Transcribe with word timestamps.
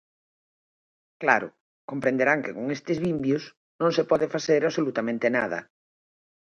Claro, 1.23 1.49
comprenderán 1.89 2.39
que 2.43 2.55
con 2.57 2.65
estes 2.77 2.97
vimbios 3.05 3.43
non 3.81 3.91
se 3.97 4.03
pode 4.11 4.25
facer 4.35 4.61
absolutamente 4.63 5.27
nada. 5.37 5.59